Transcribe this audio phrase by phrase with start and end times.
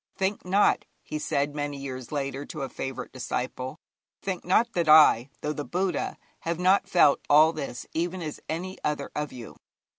[0.17, 3.77] 'Think not,' he said many years later to a favourite disciple
[4.23, 8.79] 'think not that I, though the Buddha, have not felt all this even as any
[8.83, 9.57] other of you.